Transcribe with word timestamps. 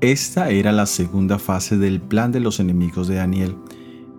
Esta 0.00 0.50
era 0.50 0.70
la 0.70 0.86
segunda 0.86 1.40
fase 1.40 1.76
del 1.76 2.00
plan 2.00 2.30
de 2.30 2.38
los 2.38 2.60
enemigos 2.60 3.08
de 3.08 3.16
Daniel. 3.16 3.56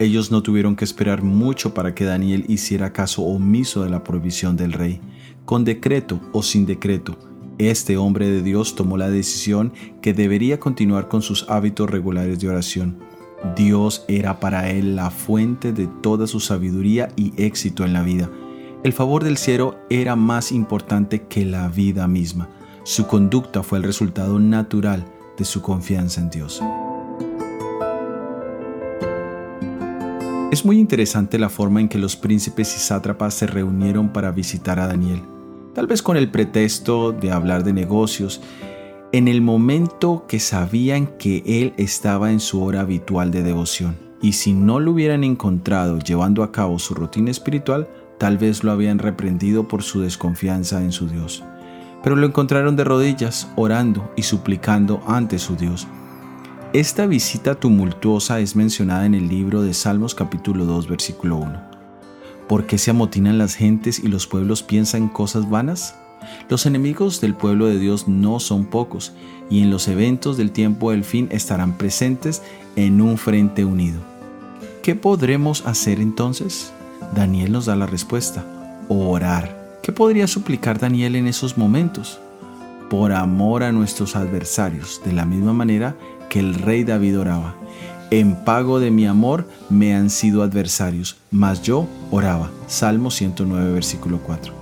Ellos 0.00 0.32
no 0.32 0.42
tuvieron 0.42 0.74
que 0.74 0.84
esperar 0.84 1.22
mucho 1.22 1.72
para 1.72 1.94
que 1.94 2.04
Daniel 2.04 2.44
hiciera 2.48 2.92
caso 2.92 3.22
omiso 3.22 3.84
de 3.84 3.90
la 3.90 4.02
prohibición 4.02 4.56
del 4.56 4.72
rey. 4.72 5.00
Con 5.44 5.64
decreto 5.64 6.20
o 6.32 6.42
sin 6.42 6.66
decreto, 6.66 7.16
este 7.58 7.96
hombre 7.96 8.28
de 8.28 8.42
Dios 8.42 8.74
tomó 8.74 8.96
la 8.96 9.08
decisión 9.08 9.72
que 10.02 10.12
debería 10.12 10.58
continuar 10.58 11.06
con 11.06 11.22
sus 11.22 11.48
hábitos 11.48 11.88
regulares 11.88 12.40
de 12.40 12.48
oración. 12.48 12.98
Dios 13.54 14.04
era 14.08 14.40
para 14.40 14.70
él 14.70 14.96
la 14.96 15.10
fuente 15.10 15.72
de 15.72 15.86
toda 16.02 16.26
su 16.26 16.40
sabiduría 16.40 17.10
y 17.14 17.32
éxito 17.40 17.84
en 17.84 17.92
la 17.92 18.02
vida. 18.02 18.28
El 18.82 18.92
favor 18.92 19.22
del 19.22 19.36
cielo 19.36 19.76
era 19.90 20.16
más 20.16 20.50
importante 20.50 21.22
que 21.28 21.44
la 21.44 21.68
vida 21.68 22.08
misma. 22.08 22.48
Su 22.82 23.06
conducta 23.06 23.62
fue 23.62 23.78
el 23.78 23.84
resultado 23.84 24.40
natural 24.40 25.04
de 25.38 25.44
su 25.44 25.62
confianza 25.62 26.20
en 26.20 26.30
Dios. 26.30 26.62
Es 30.50 30.64
muy 30.64 30.78
interesante 30.78 31.38
la 31.38 31.48
forma 31.48 31.80
en 31.80 31.88
que 31.88 31.98
los 31.98 32.16
príncipes 32.16 32.74
y 32.74 32.80
sátrapas 32.80 33.34
se 33.34 33.46
reunieron 33.46 34.12
para 34.12 34.30
visitar 34.32 34.80
a 34.80 34.86
Daniel, 34.86 35.22
tal 35.74 35.86
vez 35.86 36.02
con 36.02 36.16
el 36.16 36.30
pretexto 36.30 37.12
de 37.12 37.30
hablar 37.30 37.64
de 37.64 37.72
negocios, 37.72 38.40
en 39.12 39.28
el 39.28 39.40
momento 39.40 40.24
que 40.26 40.40
sabían 40.40 41.06
que 41.18 41.42
él 41.46 41.74
estaba 41.76 42.32
en 42.32 42.40
su 42.40 42.62
hora 42.62 42.80
habitual 42.80 43.30
de 43.30 43.42
devoción. 43.42 43.96
Y 44.20 44.32
si 44.32 44.52
no 44.52 44.80
lo 44.80 44.92
hubieran 44.92 45.22
encontrado 45.22 45.98
llevando 45.98 46.42
a 46.42 46.50
cabo 46.50 46.78
su 46.78 46.94
rutina 46.94 47.30
espiritual, 47.30 47.88
tal 48.18 48.36
vez 48.36 48.64
lo 48.64 48.72
habían 48.72 48.98
reprendido 48.98 49.68
por 49.68 49.82
su 49.82 50.00
desconfianza 50.00 50.82
en 50.82 50.92
su 50.92 51.08
Dios 51.08 51.44
pero 52.02 52.16
lo 52.16 52.26
encontraron 52.26 52.76
de 52.76 52.84
rodillas, 52.84 53.48
orando 53.56 54.12
y 54.16 54.22
suplicando 54.22 55.02
ante 55.06 55.38
su 55.38 55.56
Dios. 55.56 55.86
Esta 56.72 57.06
visita 57.06 57.54
tumultuosa 57.54 58.40
es 58.40 58.54
mencionada 58.54 59.06
en 59.06 59.14
el 59.14 59.28
libro 59.28 59.62
de 59.62 59.72
Salmos 59.72 60.14
capítulo 60.14 60.66
2 60.66 60.88
versículo 60.88 61.36
1. 61.36 61.62
¿Por 62.46 62.66
qué 62.66 62.78
se 62.78 62.90
amotinan 62.90 63.38
las 63.38 63.54
gentes 63.54 63.98
y 63.98 64.08
los 64.08 64.26
pueblos 64.26 64.62
piensan 64.62 65.08
cosas 65.08 65.48
vanas? 65.48 65.94
Los 66.48 66.66
enemigos 66.66 67.20
del 67.20 67.34
pueblo 67.34 67.66
de 67.66 67.78
Dios 67.78 68.08
no 68.08 68.40
son 68.40 68.66
pocos 68.66 69.12
y 69.50 69.62
en 69.62 69.70
los 69.70 69.88
eventos 69.88 70.36
del 70.36 70.50
tiempo 70.50 70.90
del 70.90 71.04
fin 71.04 71.28
estarán 71.30 71.78
presentes 71.78 72.42
en 72.76 73.00
un 73.00 73.18
frente 73.18 73.64
unido. 73.64 74.00
¿Qué 74.82 74.94
podremos 74.94 75.66
hacer 75.66 76.00
entonces? 76.00 76.72
Daniel 77.14 77.52
nos 77.52 77.66
da 77.66 77.76
la 77.76 77.86
respuesta, 77.86 78.44
orar. 78.88 79.57
¿Qué 79.88 79.92
podría 79.92 80.26
suplicar 80.26 80.78
Daniel 80.78 81.16
en 81.16 81.26
esos 81.26 81.56
momentos? 81.56 82.20
Por 82.90 83.14
amor 83.14 83.62
a 83.62 83.72
nuestros 83.72 84.16
adversarios, 84.16 85.00
de 85.02 85.14
la 85.14 85.24
misma 85.24 85.54
manera 85.54 85.96
que 86.28 86.40
el 86.40 86.56
rey 86.56 86.84
David 86.84 87.18
oraba. 87.18 87.54
En 88.10 88.34
pago 88.44 88.80
de 88.80 88.90
mi 88.90 89.06
amor 89.06 89.48
me 89.70 89.94
han 89.94 90.10
sido 90.10 90.42
adversarios, 90.42 91.16
mas 91.30 91.62
yo 91.62 91.88
oraba. 92.10 92.50
Salmo 92.66 93.10
109, 93.10 93.72
versículo 93.72 94.18
4. 94.18 94.52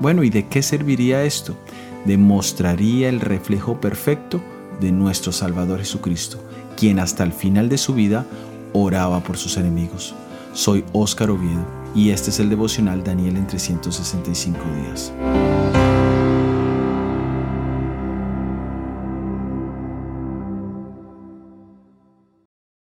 Bueno, 0.00 0.22
¿y 0.22 0.30
de 0.30 0.46
qué 0.46 0.62
serviría 0.62 1.24
esto? 1.24 1.56
Demostraría 2.04 3.08
el 3.08 3.18
reflejo 3.18 3.80
perfecto 3.80 4.40
de 4.80 4.92
nuestro 4.92 5.32
Salvador 5.32 5.80
Jesucristo, 5.80 6.38
quien 6.76 7.00
hasta 7.00 7.24
el 7.24 7.32
final 7.32 7.68
de 7.68 7.78
su 7.78 7.94
vida 7.94 8.26
oraba 8.72 9.24
por 9.24 9.38
sus 9.38 9.56
enemigos. 9.56 10.14
Soy 10.52 10.84
Óscar 10.92 11.30
Oviedo 11.30 11.77
y 11.98 12.10
este 12.10 12.30
es 12.30 12.38
el 12.38 12.48
devocional 12.48 13.02
Daniel 13.02 13.36
en 13.36 13.48
365 13.48 14.60
días. 14.76 15.12